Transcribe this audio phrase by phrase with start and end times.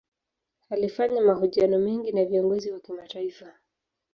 [0.69, 3.53] Alifanya mahojiano mengi na viongozi wa kimataifa.